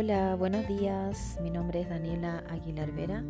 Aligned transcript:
Hola, 0.00 0.36
buenos 0.36 0.68
días. 0.68 1.40
Mi 1.42 1.50
nombre 1.50 1.80
es 1.80 1.88
Daniela 1.88 2.44
Aguilar 2.50 2.92
Vera, 2.92 3.20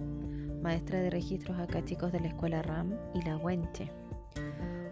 maestra 0.62 1.00
de 1.00 1.08
registros 1.08 1.58
acá 1.58 1.82
chicos 1.82 2.12
de 2.12 2.20
la 2.20 2.26
escuela 2.26 2.60
RAM 2.60 2.94
y 3.14 3.22
la 3.22 3.38
Huenche. 3.38 3.90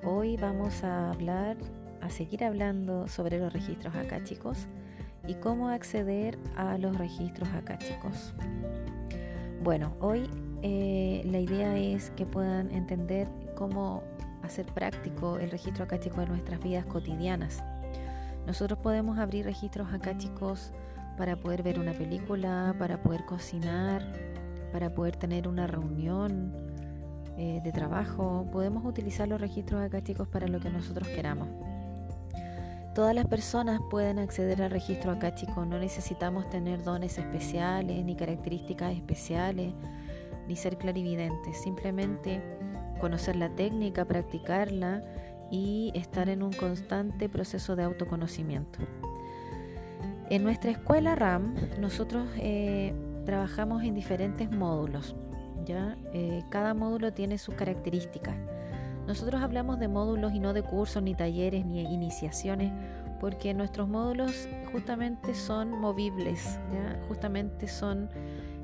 Hoy 0.03 0.39
vamos 0.39 0.83
a 0.83 1.11
hablar, 1.11 1.59
a 2.01 2.09
seguir 2.09 2.45
hablando 2.45 3.07
sobre 3.09 3.39
los 3.39 3.53
registros 3.53 3.95
acá 3.95 4.25
chicos 4.25 4.69
y 5.27 5.35
cómo 5.35 5.69
acceder 5.69 6.39
a 6.57 6.79
los 6.79 6.97
registros 6.97 7.51
acá 7.51 7.77
chicos. 7.77 8.33
Bueno, 9.63 9.95
hoy 10.01 10.31
eh, 10.63 11.21
la 11.27 11.41
idea 11.41 11.77
es 11.77 12.09
que 12.13 12.25
puedan 12.25 12.71
entender 12.71 13.29
cómo 13.55 14.03
hacer 14.43 14.65
práctico 14.65 15.37
el 15.37 15.51
registro 15.51 15.85
acá 15.85 16.01
chicos 16.01 16.23
en 16.23 16.31
nuestras 16.31 16.59
vidas 16.59 16.87
cotidianas. 16.87 17.63
Nosotros 18.47 18.79
podemos 18.79 19.19
abrir 19.19 19.45
registros 19.45 19.93
acá 19.93 20.17
chicos 20.17 20.73
para 21.17 21.37
poder 21.37 21.63
ver 21.63 21.79
una 21.79 21.93
película, 21.93 22.75
para 22.79 23.03
poder 23.03 23.25
cocinar, 23.25 24.03
para 24.73 24.95
poder 24.95 25.17
tener 25.17 25.49
una 25.49 25.67
reunión 25.67 26.53
eh, 27.37 27.61
de 27.63 27.73
trabajo. 27.73 28.47
Podemos 28.53 28.85
utilizar 28.85 29.29
los 29.29 29.41
registros 29.41 29.83
acá 29.83 30.03
chicos 30.03 30.29
para 30.29 30.47
lo 30.47 30.61
que 30.61 30.71
nosotros 30.71 31.09
queramos. 31.09 31.49
Todas 32.95 33.15
las 33.15 33.27
personas 33.27 33.81
pueden 33.91 34.19
acceder 34.19 34.63
al 34.63 34.71
registro 34.71 35.11
acá 35.13 35.35
chicos, 35.35 35.67
no 35.67 35.79
necesitamos 35.79 36.49
tener 36.49 36.83
dones 36.83 37.19
especiales 37.19 38.03
ni 38.03 38.17
características 38.17 38.95
especiales 38.95 39.75
ni 40.49 40.57
ser 40.57 40.79
clarividentes, 40.79 41.61
simplemente 41.61 42.43
conocer 42.99 43.37
la 43.37 43.51
técnica, 43.51 44.07
practicarla 44.07 45.03
y 45.51 45.93
estar 45.95 46.29
en 46.29 46.43
un 46.43 46.53
constante 46.53 47.29
proceso 47.29 47.77
de 47.77 47.83
autoconocimiento. 47.83 48.79
En 50.29 50.43
nuestra 50.43 50.73
escuela 50.73 51.15
RAM 51.15 51.55
nosotros 51.79 52.27
eh, 52.39 52.93
trabajamos 53.25 53.85
en 53.85 53.95
diferentes 53.95 54.51
módulos. 54.51 55.15
¿ya? 55.65 55.97
Eh, 56.13 56.43
cada 56.49 56.75
módulo 56.75 57.13
tiene 57.13 57.39
sus 57.39 57.55
características. 57.55 58.35
Nosotros 59.07 59.41
hablamos 59.41 59.79
de 59.79 59.87
módulos 59.87 60.33
y 60.35 60.41
no 60.41 60.53
de 60.53 60.63
cursos, 60.63 61.01
ni 61.01 61.15
talleres, 61.15 61.65
ni 61.65 61.83
iniciaciones, 61.83 62.73
porque 63.21 63.55
nuestros 63.55 63.89
módulos 63.89 64.49
justamente 64.73 65.33
son 65.35 65.71
movibles, 65.71 66.59
justamente 67.07 67.69
son 67.69 68.11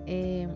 eh, 0.06 0.48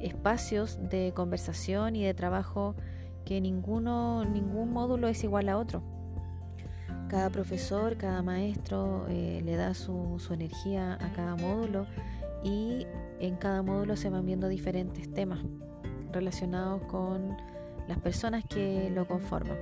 espacios 0.00 0.78
de 0.88 1.12
conversación 1.12 1.96
y 1.96 2.04
de 2.04 2.14
trabajo 2.14 2.76
que 3.24 3.40
ninguno, 3.40 4.24
ningún 4.24 4.72
módulo 4.72 5.08
es 5.08 5.24
igual 5.24 5.48
a 5.48 5.58
otro. 5.58 5.82
Cada 7.10 7.28
profesor, 7.28 7.96
cada 7.96 8.22
maestro 8.22 9.04
eh, 9.08 9.42
le 9.44 9.56
da 9.56 9.74
su, 9.74 10.16
energía 10.30 10.94
a 10.94 11.12
cada 11.12 11.34
módulo 11.34 11.86
y 12.44 12.86
en 13.18 13.34
cada 13.34 13.62
módulo 13.62 13.96
se 13.96 14.08
van 14.10 14.24
viendo 14.24 14.46
diferentes 14.46 15.12
temas 15.12 15.40
relacionados 16.12 16.82
con 16.82 17.36
las 17.88 17.98
personas 17.98 18.44
que 18.44 18.90
lo 18.94 19.08
conforman. 19.08 19.58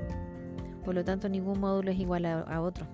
Por 0.85 0.95
lo 0.95 1.05
tanto, 1.05 1.31
ningún 1.31 1.59
módulo 1.59 1.91
es 1.91 1.99
igual 1.99 2.27
a, 2.27 2.61
otro. 2.61 2.87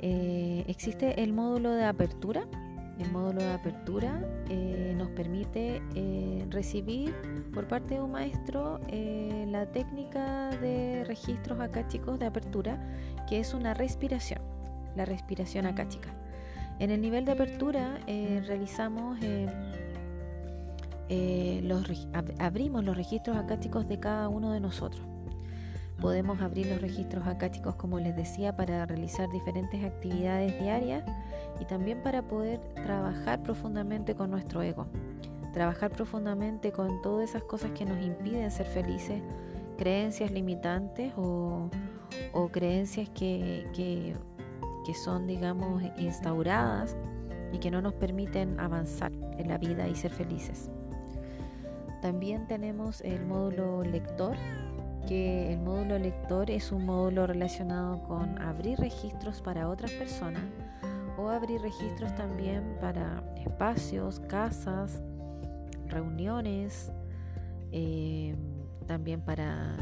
Eh, 0.00 0.64
existe 0.66 1.22
el 1.22 1.32
módulo 1.32 1.70
de 1.70 1.84
apertura, 1.84 2.48
el 2.98 3.12
módulo 3.12 3.42
de 3.42 3.52
apertura 3.52 4.20
eh, 4.50 4.92
nos 4.96 5.08
permite 5.10 5.80
recibir 6.50 7.14
por 7.54 7.68
parte 7.68 7.94
de 7.94 8.00
un 8.00 8.10
maestro 8.10 8.80
la 9.46 9.66
técnica 9.66 10.50
de 10.60 10.81
registros 11.12 11.60
acáchicos 11.60 12.18
de 12.18 12.26
apertura, 12.26 12.78
que 13.28 13.38
es 13.38 13.52
una 13.52 13.74
respiración, 13.74 14.40
la 14.96 15.04
respiración 15.04 15.66
acáchica. 15.66 16.08
En 16.78 16.90
el 16.90 17.02
nivel 17.02 17.26
de 17.26 17.32
apertura 17.32 17.98
realizamos 18.46 19.18
los, 21.10 22.08
abrimos 22.38 22.82
los 22.82 22.96
registros 22.96 23.36
acáchicos 23.36 23.86
de 23.86 24.00
cada 24.00 24.28
uno 24.28 24.52
de 24.52 24.60
nosotros. 24.60 25.02
Podemos 26.00 26.40
abrir 26.40 26.66
los 26.66 26.80
registros 26.80 27.26
acáticos, 27.26 27.74
como 27.76 28.00
les 28.00 28.16
decía, 28.16 28.56
para 28.56 28.86
realizar 28.86 29.30
diferentes 29.30 29.84
actividades 29.84 30.58
diarias 30.58 31.04
y 31.60 31.64
también 31.66 32.02
para 32.02 32.22
poder 32.22 32.58
trabajar 32.74 33.42
profundamente 33.42 34.14
con 34.14 34.30
nuestro 34.30 34.62
ego. 34.62 34.86
Trabajar 35.52 35.90
profundamente 35.90 36.72
con 36.72 37.02
todas 37.02 37.28
esas 37.28 37.44
cosas 37.44 37.70
que 37.72 37.84
nos 37.84 38.02
impiden 38.02 38.50
ser 38.50 38.66
felices, 38.66 39.22
creencias 39.82 40.30
limitantes 40.30 41.12
o, 41.16 41.68
creencias 42.52 43.08
que, 43.08 44.14
son, 44.94 45.26
digamos, 45.26 45.82
instauradas 45.98 46.96
y 47.52 47.58
que 47.58 47.68
no 47.68 47.82
nos 47.82 47.92
permiten 47.94 48.60
avanzar 48.60 49.10
en 49.38 49.48
la 49.48 49.58
vida 49.58 49.88
y 49.88 49.96
ser 49.96 50.12
felices. 50.12 50.70
También 52.00 52.46
tenemos 52.46 53.00
el 53.00 53.26
módulo 53.26 53.82
lector, 53.82 54.36
que 55.08 55.52
el 55.52 55.58
módulo 55.58 55.98
lector 55.98 56.48
es 56.48 56.70
un 56.70 56.86
módulo 56.86 57.26
relacionado 57.26 58.04
con 58.04 58.40
abrir 58.40 58.78
registros 58.78 59.42
para 59.42 59.68
otras 59.68 59.90
personas 59.90 60.44
o 61.18 61.28
abrir 61.28 61.60
registros 61.60 62.14
también 62.14 62.76
para 62.80 63.24
espacios, 63.44 64.20
casas, 64.20 65.02
reuniones, 65.88 66.92
eh, 67.72 68.36
también 68.92 69.22
para 69.22 69.74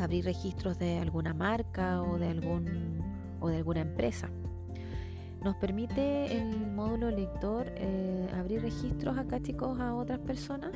abrir 0.00 0.24
registros 0.24 0.76
de 0.80 0.98
alguna 0.98 1.32
marca 1.32 2.02
o 2.02 2.18
de, 2.18 2.28
algún, 2.28 3.00
o 3.38 3.48
de 3.48 3.58
alguna 3.58 3.82
empresa. 3.82 4.28
Nos 5.44 5.54
permite 5.56 6.36
el 6.36 6.66
módulo 6.72 7.08
lector 7.12 7.72
eh, 7.76 8.28
abrir 8.34 8.62
registros 8.62 9.16
acá 9.16 9.40
chicos 9.40 9.78
a 9.78 9.94
otras 9.94 10.18
personas 10.18 10.72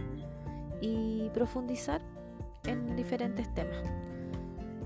y 0.81 1.29
profundizar 1.35 2.01
en 2.63 2.95
diferentes 2.95 3.53
temas. 3.53 3.83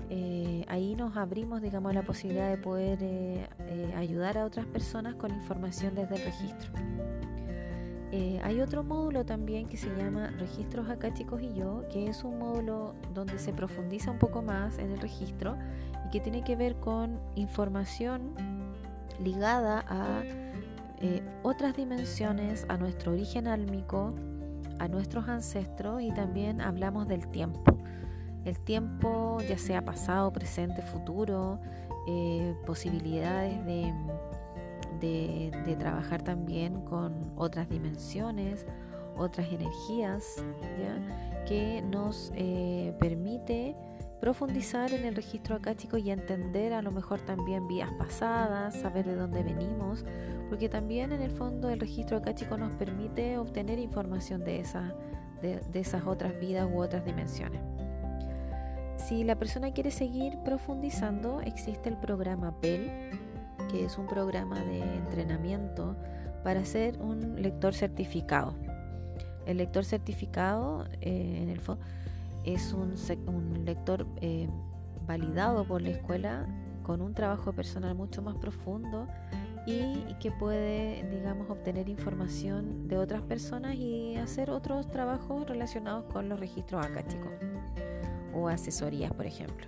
Eh, 0.09 0.65
ahí 0.67 0.95
nos 0.95 1.15
abrimos, 1.17 1.61
digamos, 1.61 1.93
la 1.93 2.01
posibilidad 2.01 2.49
de 2.49 2.57
poder 2.57 2.97
eh, 3.03 3.47
eh, 3.59 3.93
ayudar 3.95 4.39
a 4.39 4.45
otras 4.45 4.65
personas 4.65 5.13
con 5.15 5.31
información 5.31 5.93
desde 5.93 6.15
el 6.15 6.23
registro. 6.23 6.71
Hay 8.43 8.61
otro 8.61 8.83
módulo 8.83 9.25
también 9.25 9.67
que 9.67 9.77
se 9.77 9.87
llama 9.95 10.31
Registros 10.37 10.89
acá 10.89 11.13
chicos 11.13 11.41
y 11.41 11.53
yo, 11.53 11.83
que 11.91 12.07
es 12.07 12.23
un 12.23 12.39
módulo 12.39 12.95
donde 13.13 13.39
se 13.39 13.53
profundiza 13.53 14.11
un 14.11 14.19
poco 14.19 14.41
más 14.41 14.77
en 14.77 14.91
el 14.91 14.99
registro 14.99 15.57
y 16.05 16.09
que 16.09 16.19
tiene 16.19 16.43
que 16.43 16.55
ver 16.55 16.75
con 16.75 17.19
información 17.35 18.33
ligada 19.19 19.83
a 19.87 20.23
otras 21.43 21.75
dimensiones, 21.75 22.65
a 22.69 22.77
nuestro 22.77 23.11
origen 23.11 23.47
álmico, 23.47 24.13
a 24.79 24.87
nuestros 24.87 25.27
ancestros 25.27 26.01
y 26.01 26.11
también 26.11 26.61
hablamos 26.61 27.07
del 27.07 27.27
tiempo. 27.27 27.77
El 28.43 28.59
tiempo, 28.59 29.39
ya 29.47 29.57
sea 29.57 29.83
pasado, 29.83 30.31
presente, 30.31 30.81
futuro, 30.81 31.59
eh, 32.07 32.55
posibilidades 32.65 33.65
de, 33.65 33.91
de, 34.99 35.75
trabajar 35.79 36.21
también 36.21 36.81
con 36.81 37.33
otras 37.35 37.69
dimensiones, 37.69 38.65
otras 39.17 39.47
energías, 39.51 40.43
que 41.47 41.81
nos 41.81 42.31
eh, 42.35 42.93
permite 42.99 43.75
profundizar 44.19 44.91
en 44.91 45.05
el 45.05 45.15
registro 45.15 45.55
acástico 45.55 45.97
y 45.97 46.09
entender 46.09 46.73
a 46.73 46.81
lo 46.81 46.91
mejor 46.91 47.21
también 47.21 47.67
vías 47.67 47.91
pasadas, 47.97 48.73
saber 48.73 49.05
de 49.05 49.15
dónde 49.15 49.43
venimos, 49.43 50.03
porque 50.49 50.69
también 50.69 51.11
en 51.11 51.21
el 51.21 51.31
fondo 51.31 51.69
el 51.69 51.79
registro 51.79 52.17
acástico 52.17 52.57
nos 52.57 52.73
permite 52.73 53.37
obtener 53.37 53.77
información 53.77 54.43
de, 54.43 54.61
esa, 54.61 54.95
de, 55.41 55.61
esas 55.73 56.05
otras 56.05 56.39
vidas 56.39 56.67
u 56.71 56.81
otras 56.81 57.05
dimensiones. 57.05 57.61
Si 58.97 59.23
la 59.23 59.35
persona 59.35 59.71
quiere 59.71 59.91
seguir 59.91 60.39
profundizando, 60.43 61.41
existe 61.41 61.89
el 61.89 61.97
programa 61.97 62.59
PEL, 62.61 62.89
que 63.69 63.85
es 63.85 63.97
un 63.97 64.07
programa 64.07 64.59
de 64.59 64.79
entrenamiento 64.79 65.95
para 66.43 66.63
ser 66.65 66.99
un 67.01 67.41
lector 67.41 67.73
certificado. 67.73 68.53
El 69.45 69.57
lector 69.57 69.85
certificado, 69.85 70.85
eh, 71.01 71.39
en 71.41 71.49
el 71.49 71.59
fondo, 71.59 71.83
es 72.43 72.73
un, 72.73 73.65
lector 73.65 74.05
eh, 74.21 74.47
validado 75.07 75.65
por 75.65 75.81
la 75.81 75.89
escuela 75.89 76.45
con 76.83 77.01
un 77.01 77.13
trabajo 77.13 77.51
personal 77.53 77.95
mucho 77.95 78.21
más 78.21 78.35
profundo 78.35 79.07
y, 79.65 80.13
que 80.19 80.31
puede, 80.31 81.03
digamos, 81.09 81.49
obtener 81.49 81.89
información 81.89 82.87
de 82.87 82.97
otras 82.97 83.23
personas 83.23 83.75
y 83.75 84.15
hacer 84.17 84.51
otros 84.51 84.87
trabajos 84.91 85.47
relacionados 85.47 86.05
con 86.13 86.29
los 86.29 86.39
registros 86.39 86.85
acásticos 86.85 87.31
o 88.33 88.47
asesorías, 88.47 89.11
por 89.13 89.25
ejemplo. 89.25 89.65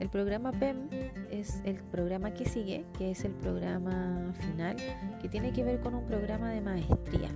El 0.00 0.08
programa 0.08 0.52
PEM 0.52 0.88
es 1.30 1.62
el 1.64 1.76
programa 1.76 2.32
que 2.32 2.44
sigue, 2.46 2.84
que 2.98 3.12
es 3.12 3.24
el 3.24 3.32
programa 3.32 4.32
final, 4.40 4.76
que 5.22 5.28
tiene 5.28 5.52
que 5.52 5.64
ver 5.64 5.80
con 5.80 5.94
un 5.94 6.04
programa 6.04 6.50
de 6.50 6.60
maestría 6.60 7.30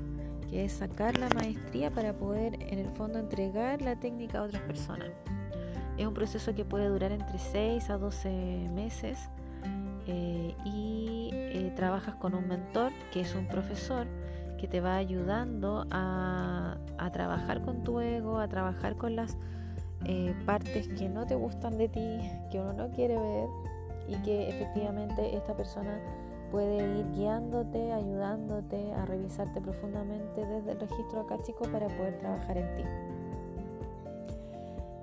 que 0.50 0.64
es 0.64 0.72
sacar 0.72 1.18
la 1.18 1.28
maestría 1.30 1.90
para 1.90 2.14
poder 2.14 2.54
en 2.60 2.78
el 2.78 2.90
fondo 2.90 3.18
entregar 3.18 3.82
la 3.82 3.96
técnica 3.96 4.38
a 4.38 4.42
otras 4.42 4.62
personas. 4.62 5.10
Es 5.96 6.06
un 6.06 6.14
proceso 6.14 6.54
que 6.54 6.64
puede 6.64 6.88
durar 6.88 7.12
entre 7.12 7.38
6 7.38 7.90
a 7.90 7.98
12 7.98 8.68
meses 8.72 9.18
eh, 10.06 10.54
y 10.64 11.30
eh, 11.32 11.72
trabajas 11.76 12.14
con 12.14 12.34
un 12.34 12.48
mentor 12.48 12.92
que 13.12 13.20
es 13.20 13.34
un 13.34 13.46
profesor 13.46 14.06
que 14.58 14.68
te 14.68 14.80
va 14.80 14.96
ayudando 14.96 15.86
a, 15.90 16.78
trabajar 17.12 17.62
con 17.62 17.84
tu 17.84 18.00
ego, 18.00 18.38
a 18.38 18.48
trabajar 18.48 18.96
con 18.96 19.16
las 19.16 19.36
eh, 20.08 20.34
partes 20.46 20.88
que 20.88 21.08
no 21.08 21.26
te 21.26 21.34
gustan 21.34 21.78
de 21.78 21.88
ti, 21.88 22.18
que 22.50 22.60
uno 22.60 22.72
no 22.72 22.90
quiere 22.90 23.18
ver 23.18 23.48
y 24.08 24.16
que 24.22 24.48
efectivamente 24.48 25.36
esta 25.36 25.54
persona 25.54 26.00
puede 26.50 26.98
ir 26.98 27.06
guiándote, 27.12 27.92
ayudándote 27.92 28.92
a 28.92 29.04
revisarte 29.04 29.60
profundamente 29.60 30.44
desde 30.44 30.72
el 30.72 30.80
registro 30.80 31.20
acá 31.20 31.36
chico 31.42 31.64
para 31.70 31.86
poder 31.88 32.18
trabajar 32.18 32.58
en 32.58 32.74
ti. 32.74 32.82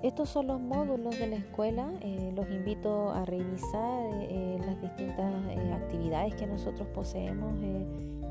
Estos 0.02 0.28
son 0.28 0.46
los 0.46 0.60
módulos 0.60 1.18
de 1.18 1.26
la 1.26 1.36
escuela. 1.36 1.90
Eh, 2.00 2.30
los 2.34 2.48
invito 2.50 3.10
a 3.10 3.24
revisar 3.24 4.04
eh, 4.20 4.58
las 4.64 4.80
distintas 4.80 5.32
eh, 5.48 5.72
actividades 5.72 6.34
que 6.34 6.46
nosotros 6.46 6.86
poseemos, 6.88 7.54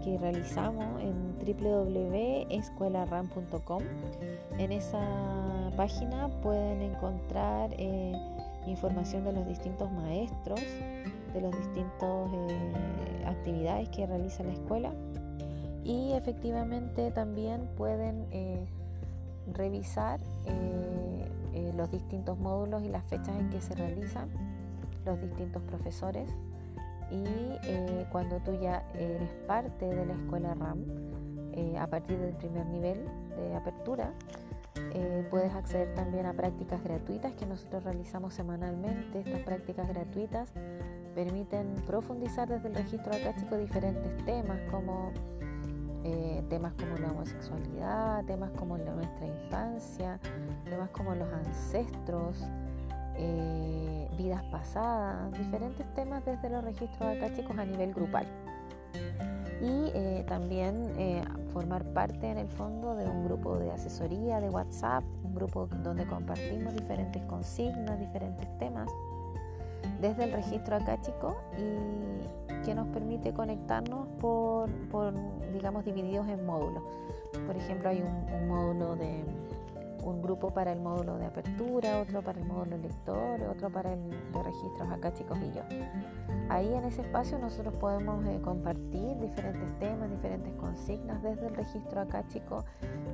que 0.06 0.18
realizamos 0.18 1.02
en 1.02 1.38
www.escuelaram.com. 1.40 3.84
En 4.58 4.72
esa 4.72 5.02
página 5.76 6.30
pueden 6.42 6.82
encontrar 6.82 7.72
información 8.68 9.26
de 9.26 9.34
los 9.34 9.46
distintos 9.48 9.92
maestros, 9.92 10.62
de 11.34 11.42
las 11.42 11.52
distintas 11.52 12.30
actividades 13.26 13.90
que 13.90 14.06
realiza 14.06 14.44
la 14.44 14.54
escuela 14.54 14.94
y 15.84 16.14
efectivamente 16.14 17.12
también 17.12 17.68
pueden 17.76 18.28
revisar 19.54 20.22
eh, 21.56 21.72
los 21.76 21.92
distintos 21.92 22.38
módulos 22.38 22.84
y 22.84 22.90
las 22.90 23.06
fechas 23.06 23.40
en 23.40 23.50
que 23.50 23.62
se 23.62 23.74
realizan, 23.76 24.30
los 25.06 25.22
distintos 25.22 25.62
profesores. 25.64 26.30
Y 27.12 27.24
eh, 27.64 28.06
cuando 28.12 28.40
tú 28.40 28.54
ya 28.60 28.84
eres 28.94 29.30
parte 29.48 29.86
de 29.86 30.06
la 30.06 30.14
escuela 30.14 30.54
RAM, 30.56 30.84
eh, 31.54 31.78
a 31.78 31.88
partir 31.88 32.18
del 32.18 32.36
primer 32.36 32.66
nivel 32.68 33.06
de 33.38 33.56
apertura, 33.56 34.12
puedes 35.30 35.54
acceder 35.54 35.94
también 35.94 36.26
a 36.26 36.34
prácticas 36.34 36.82
gratuitas 36.82 37.34
que 37.34 37.46
nosotros 37.46 37.84
realizamos 37.84 38.34
semanalmente. 38.34 39.20
Estas 39.20 39.42
prácticas 39.42 39.88
gratuitas 39.90 40.50
permiten 41.16 41.76
profundizar 41.88 42.48
desde 42.48 42.68
el 42.68 42.76
registro 42.76 43.14
acástico 43.14 43.58
diferentes 43.58 44.16
temas 44.26 44.60
como 44.70 45.12
eh, 46.04 46.44
temas 46.50 46.74
como 46.74 46.98
la 46.98 47.10
homosexualidad, 47.10 48.24
temas 48.26 48.52
como 48.52 48.78
la 48.78 48.94
nuestra 48.94 49.26
infancia, 49.26 50.20
temas 50.70 50.90
como 50.92 51.16
los 51.16 51.32
ancestros, 51.34 52.44
eh, 53.18 54.08
vidas 54.18 54.44
pasadas, 54.46 55.32
diferentes 55.34 55.86
temas 55.94 56.24
desde 56.26 56.50
los 56.50 56.64
registros 56.64 57.18
acásticos 57.18 57.58
a 57.58 57.66
nivel 57.66 57.94
grupal. 57.94 58.26
Y 59.62 59.92
eh, 59.94 60.26
también 60.28 60.94
formar 61.54 61.86
parte 61.94 62.30
en 62.30 62.38
el 62.38 62.50
fondo 62.50 62.96
de 62.96 63.08
un 63.08 63.26
grupo 63.26 63.58
de 63.58 63.72
asesoría 63.72 64.42
de 64.42 64.50
WhatsApp, 64.50 65.04
un 65.24 65.34
grupo 65.34 65.68
donde 65.84 66.06
compartimos 66.06 66.74
diferentes 66.74 67.22
consignas, 67.24 68.00
diferentes 68.00 68.46
temas 68.58 68.90
desde 70.02 70.26
el 70.26 70.34
registro 70.34 70.76
acáchico 70.76 71.36
y 71.58 72.66
que 72.66 72.76
nos 72.76 72.88
permite 72.88 73.34
conectarnos 73.34 74.08
por, 74.20 74.70
digamos, 75.54 75.86
divididos 75.86 76.28
en 76.28 76.46
módulos. 76.46 76.84
Por 77.46 77.56
ejemplo, 77.56 77.90
hay 77.90 78.02
un, 78.02 78.48
módulo 78.48 78.96
de 78.96 79.24
un 80.06 80.22
grupo 80.22 80.52
para 80.52 80.72
el 80.72 80.80
módulo 80.80 81.18
de 81.18 81.26
apertura, 81.26 82.00
otro 82.00 82.22
para 82.22 82.40
el 82.40 82.46
módulo 82.46 82.78
lector, 82.78 83.42
otro 83.50 83.72
para 83.72 83.94
el 83.94 84.10
de 84.10 84.44
registros 84.44 84.92
acáchicos 84.92 85.38
y 85.40 85.52
yo. 85.52 85.64
Ahí 86.50 86.72
en 86.74 86.84
ese 86.84 87.02
espacio 87.02 87.40
nosotros 87.40 87.74
podemos 87.76 88.24
eh, 88.28 88.40
compartir 88.44 89.20
diferentes 89.20 89.80
temas, 89.80 90.10
diferentes 90.12 90.54
consignas 90.56 91.22
desde 91.24 91.48
el 91.48 91.56
registro 91.56 92.02
acáchico 92.02 92.64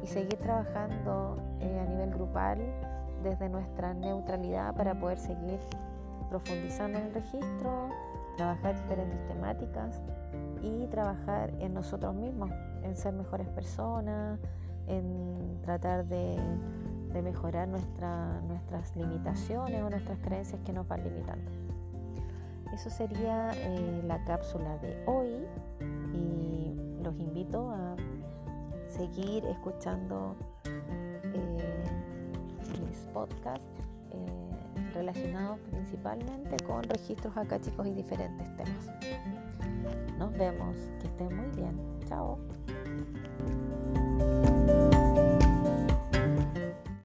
y 0.03 0.07
seguir 0.07 0.35
trabajando 0.39 1.41
eh, 1.61 1.79
a 1.79 1.89
nivel 1.89 2.11
grupal 2.11 2.59
desde 3.23 3.47
nuestra 3.47 3.94
neutralidad 3.94 4.75
para 4.75 4.99
poder 4.99 5.17
seguir 5.17 5.59
profundizando 6.29 6.99
en 6.99 7.05
el 7.05 7.13
registro, 7.13 7.89
trabajar 8.35 8.75
diferentes 8.81 9.27
temáticas 9.27 10.01
y 10.61 10.87
trabajar 10.87 11.53
en 11.59 11.73
nosotros 11.73 12.13
mismos, 12.15 12.51
en 12.83 12.97
ser 12.97 13.13
mejores 13.13 13.47
personas, 13.49 14.39
en 14.87 15.59
tratar 15.61 16.05
de, 16.05 16.37
mejorar 17.21 17.67
nuestras 17.67 18.95
limitaciones 18.95 19.81
o 19.81 19.89
nuestras 19.89 20.19
creencias 20.19 20.61
que 20.63 20.71
nos 20.71 20.87
van 20.87 21.03
limitando. 21.03 21.49
Eso 22.73 22.89
sería 22.89 23.51
eh, 23.53 24.01
la 24.05 24.23
cápsula 24.23 24.77
de 24.77 25.03
hoy 25.05 25.45
y 26.13 26.73
los 27.03 27.19
invito 27.19 27.69
a 27.69 27.95
seguir 28.87 29.45
escuchando 29.45 30.35
eh, 31.33 31.83
mis 32.87 32.97
podcasts. 33.13 33.67
Eh, 34.11 34.61
relacionados 34.93 35.59
principalmente 35.69 36.57
con 36.65 36.83
registros 36.83 37.35
acáchicos 37.37 37.87
y 37.87 37.91
diferentes 37.93 38.47
temas. 38.57 38.89
Nos 40.17 40.31
vemos, 40.33 40.75
que 40.99 41.07
estén 41.07 41.35
muy 41.35 41.49
bien. 41.55 41.79
Chao. 42.07 42.37